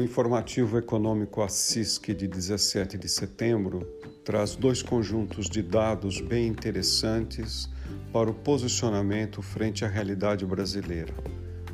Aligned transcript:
O 0.00 0.02
informativo 0.02 0.78
econômico 0.78 1.42
ASSISC 1.42 2.14
de 2.14 2.26
17 2.26 2.96
de 2.96 3.06
setembro 3.06 3.86
traz 4.24 4.56
dois 4.56 4.80
conjuntos 4.80 5.46
de 5.46 5.62
dados 5.62 6.22
bem 6.22 6.46
interessantes 6.46 7.68
para 8.10 8.30
o 8.30 8.32
posicionamento 8.32 9.42
frente 9.42 9.84
à 9.84 9.88
realidade 9.88 10.46
brasileira. 10.46 11.12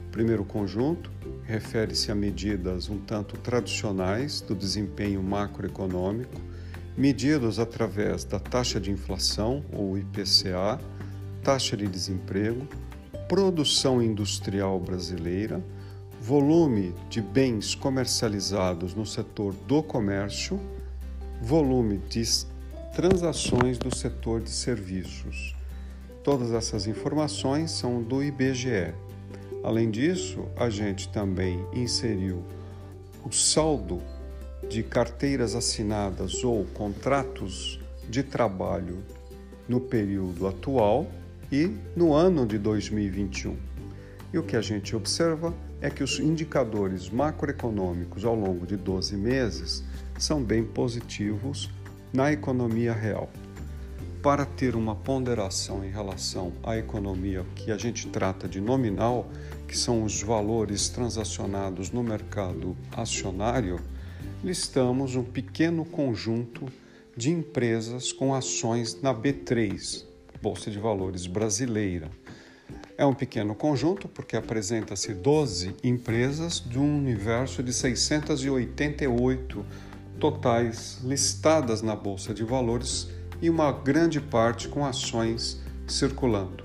O 0.08 0.10
primeiro 0.10 0.44
conjunto 0.44 1.08
refere-se 1.44 2.10
a 2.10 2.16
medidas 2.16 2.88
um 2.88 2.98
tanto 2.98 3.36
tradicionais 3.36 4.40
do 4.40 4.56
desempenho 4.56 5.22
macroeconômico, 5.22 6.40
medidos 6.96 7.60
através 7.60 8.24
da 8.24 8.40
taxa 8.40 8.80
de 8.80 8.90
inflação, 8.90 9.64
ou 9.72 9.96
IPCA, 9.96 10.80
taxa 11.44 11.76
de 11.76 11.86
desemprego, 11.86 12.66
produção 13.28 14.02
industrial 14.02 14.80
brasileira, 14.80 15.62
volume 16.26 16.92
de 17.08 17.22
bens 17.22 17.76
comercializados 17.76 18.96
no 18.96 19.06
setor 19.06 19.54
do 19.68 19.80
comércio, 19.80 20.58
volume 21.40 21.98
de 21.98 22.20
transações 22.92 23.78
do 23.78 23.94
setor 23.94 24.40
de 24.40 24.50
serviços. 24.50 25.54
Todas 26.24 26.50
essas 26.50 26.88
informações 26.88 27.70
são 27.70 28.02
do 28.02 28.24
IBGE. 28.24 28.92
Além 29.62 29.88
disso, 29.88 30.46
a 30.56 30.68
gente 30.68 31.08
também 31.10 31.64
inseriu 31.72 32.42
o 33.24 33.30
saldo 33.30 34.02
de 34.68 34.82
carteiras 34.82 35.54
assinadas 35.54 36.42
ou 36.42 36.64
contratos 36.74 37.78
de 38.08 38.24
trabalho 38.24 38.98
no 39.68 39.80
período 39.80 40.48
atual 40.48 41.06
e 41.52 41.70
no 41.94 42.12
ano 42.12 42.44
de 42.44 42.58
2021. 42.58 43.75
E 44.36 44.38
o 44.38 44.42
que 44.42 44.54
a 44.54 44.60
gente 44.60 44.94
observa 44.94 45.54
é 45.80 45.88
que 45.88 46.04
os 46.04 46.20
indicadores 46.20 47.08
macroeconômicos 47.08 48.22
ao 48.22 48.34
longo 48.34 48.66
de 48.66 48.76
12 48.76 49.16
meses 49.16 49.82
são 50.18 50.42
bem 50.44 50.62
positivos 50.62 51.70
na 52.12 52.30
economia 52.30 52.92
real. 52.92 53.30
Para 54.22 54.44
ter 54.44 54.76
uma 54.76 54.94
ponderação 54.94 55.82
em 55.82 55.88
relação 55.88 56.52
à 56.62 56.76
economia 56.76 57.46
que 57.54 57.72
a 57.72 57.78
gente 57.78 58.08
trata 58.08 58.46
de 58.46 58.60
nominal, 58.60 59.26
que 59.66 59.74
são 59.74 60.04
os 60.04 60.22
valores 60.22 60.90
transacionados 60.90 61.90
no 61.90 62.02
mercado 62.02 62.76
acionário, 62.94 63.80
listamos 64.44 65.16
um 65.16 65.24
pequeno 65.24 65.82
conjunto 65.82 66.66
de 67.16 67.30
empresas 67.30 68.12
com 68.12 68.34
ações 68.34 69.00
na 69.00 69.14
B3, 69.14 70.04
Bolsa 70.42 70.70
de 70.70 70.78
Valores 70.78 71.26
brasileira. 71.26 72.10
É 72.98 73.04
um 73.04 73.12
pequeno 73.12 73.54
conjunto 73.54 74.08
porque 74.08 74.36
apresenta-se 74.36 75.12
12 75.12 75.76
empresas 75.84 76.58
de 76.58 76.78
um 76.78 76.96
universo 76.96 77.62
de 77.62 77.70
688 77.70 79.66
totais 80.18 80.98
listadas 81.04 81.82
na 81.82 81.94
Bolsa 81.94 82.32
de 82.32 82.42
Valores 82.42 83.08
e 83.42 83.50
uma 83.50 83.70
grande 83.70 84.18
parte 84.18 84.66
com 84.68 84.86
ações 84.86 85.60
circulando. 85.86 86.64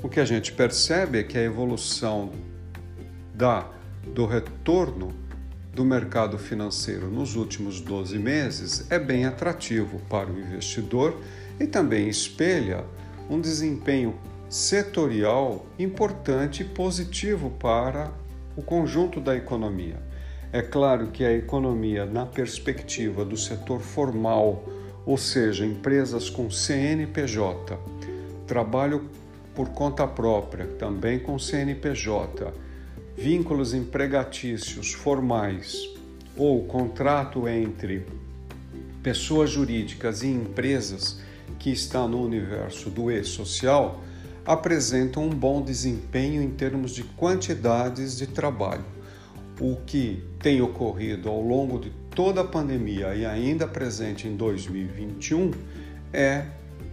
O 0.00 0.08
que 0.08 0.20
a 0.20 0.24
gente 0.24 0.52
percebe 0.52 1.18
é 1.18 1.22
que 1.24 1.36
a 1.36 1.42
evolução 1.42 2.30
da, 3.34 3.68
do 4.14 4.26
retorno 4.26 5.12
do 5.74 5.84
mercado 5.84 6.38
financeiro 6.38 7.08
nos 7.08 7.34
últimos 7.34 7.80
12 7.80 8.16
meses 8.16 8.86
é 8.90 8.98
bem 8.98 9.24
atrativo 9.24 10.00
para 10.08 10.30
o 10.30 10.38
investidor 10.38 11.20
e 11.58 11.66
também 11.66 12.08
espelha 12.08 12.84
um 13.28 13.40
desempenho 13.40 14.16
setorial 14.48 15.66
importante 15.78 16.62
e 16.62 16.64
positivo 16.64 17.50
para 17.50 18.10
o 18.56 18.62
conjunto 18.62 19.20
da 19.20 19.36
economia. 19.36 20.00
É 20.50 20.62
claro 20.62 21.08
que 21.08 21.22
a 21.22 21.32
economia, 21.32 22.06
na 22.06 22.24
perspectiva 22.24 23.24
do 23.24 23.36
setor 23.36 23.80
formal, 23.80 24.64
ou 25.04 25.18
seja, 25.18 25.66
empresas 25.66 26.30
com 26.30 26.50
CNPJ, 26.50 27.78
trabalho 28.46 29.10
por 29.54 29.68
conta 29.70 30.06
própria, 30.06 30.66
também 30.66 31.18
com 31.18 31.38
CNPJ, 31.38 32.52
vínculos 33.16 33.74
empregatícios 33.74 34.92
formais 34.94 35.94
ou 36.36 36.64
contrato 36.64 37.46
entre 37.46 38.06
pessoas 39.02 39.50
jurídicas 39.50 40.22
e 40.22 40.28
empresas 40.28 41.20
que 41.58 41.70
está 41.70 42.06
no 42.06 42.22
universo 42.22 42.88
do 42.88 43.10
e-social 43.10 44.00
apresentam 44.48 45.24
um 45.26 45.28
bom 45.28 45.60
desempenho 45.60 46.40
em 46.40 46.48
termos 46.48 46.92
de 46.92 47.02
quantidades 47.02 48.16
de 48.16 48.26
trabalho. 48.26 48.86
O 49.60 49.76
que 49.84 50.24
tem 50.38 50.62
ocorrido 50.62 51.28
ao 51.28 51.42
longo 51.42 51.78
de 51.78 51.92
toda 52.14 52.40
a 52.40 52.44
pandemia 52.44 53.14
e 53.14 53.26
ainda 53.26 53.68
presente 53.68 54.26
em 54.26 54.34
2021 54.34 55.50
é 56.14 56.46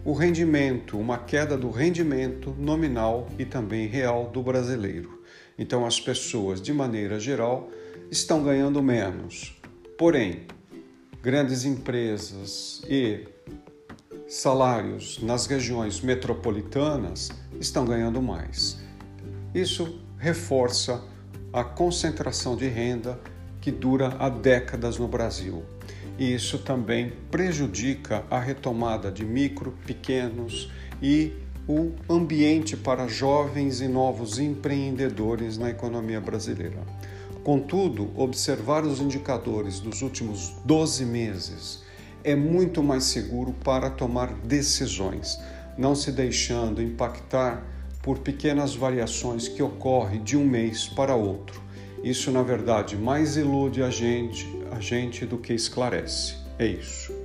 o 0.04 0.12
rendimento, 0.12 1.00
uma 1.00 1.18
queda 1.18 1.56
do 1.56 1.72
rendimento 1.72 2.54
nominal 2.60 3.30
e 3.40 3.46
também 3.46 3.88
real 3.88 4.28
do 4.28 4.44
brasileiro. 4.44 5.24
Então, 5.58 5.86
as 5.86 5.98
pessoas, 5.98 6.62
de 6.62 6.74
maneira 6.74 7.22
geral, 7.22 7.70
estão 8.12 8.44
ganhando 8.44 8.84
menos. 8.84 9.56
Porém, 9.98 10.42
grandes 11.24 11.64
empresas 11.64 12.84
e 12.90 13.26
salários 14.28 15.20
nas 15.22 15.46
regiões 15.46 16.02
metropolitanas 16.02 17.30
estão 17.60 17.86
ganhando 17.86 18.22
mais. 18.22 18.80
Isso 19.54 20.00
reforça 20.18 21.04
a 21.52 21.64
concentração 21.64 22.56
de 22.56 22.68
renda 22.68 23.20
que 23.62 23.72
dura 23.72 24.16
há 24.20 24.30
décadas 24.30 24.98
no 24.98 25.08
Brasil. 25.08 25.64
E 26.18 26.34
isso 26.34 26.60
também 26.60 27.14
prejudica 27.32 28.24
a 28.30 28.40
retomada 28.40 29.12
de 29.12 29.26
micro, 29.26 29.74
pequenos 29.86 30.72
e 31.02 31.34
o 31.68 31.94
ambiente 32.10 32.78
para 32.78 33.08
jovens 33.08 33.82
e 33.82 33.88
novos 33.88 34.38
empreendedores 34.38 35.58
na 35.58 35.70
economia 35.70 36.22
brasileira. 36.22 36.80
Contudo, 37.44 38.12
observar 38.16 38.84
os 38.84 39.00
indicadores 39.00 39.80
dos 39.80 40.02
últimos 40.02 40.56
12 40.64 41.06
meses 41.06 41.84
é 42.24 42.36
muito 42.36 42.82
mais 42.82 43.04
seguro 43.04 43.54
para 43.64 43.90
tomar 43.90 44.34
decisões, 44.34 45.40
não 45.78 45.96
se 45.96 46.12
deixando 46.12 46.81
impactar 46.81 47.63
por 48.02 48.19
pequenas 48.19 48.75
variações 48.75 49.47
que 49.47 49.63
ocorrem 49.63 50.24
de 50.24 50.38
um 50.38 50.46
mês 50.46 50.88
para 50.88 51.16
outro. 51.16 51.62
Isso, 52.03 52.31
na 52.31 52.44
verdade, 52.44 52.96
mais 52.96 53.36
ilude 53.36 53.81
a 53.81 53.90
gente, 53.90 54.47
a 54.72 54.80
gente 54.80 55.25
do 55.25 55.40
que 55.40 55.53
esclarece. 55.53 56.35
É 56.59 56.68
isso. 56.68 57.25